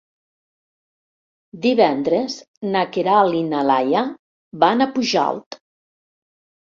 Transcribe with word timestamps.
Divendres 1.65 2.37
na 2.75 2.81
Queralt 2.95 3.37
i 3.41 3.43
na 3.49 3.59
Laia 3.73 4.01
van 4.65 4.81
a 4.81 4.89
Pujalt. 4.97 5.59